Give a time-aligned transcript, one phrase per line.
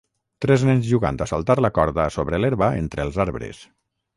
[0.45, 3.63] Tres nens jugant a saltar la corda sobre l'herba entre els arbres.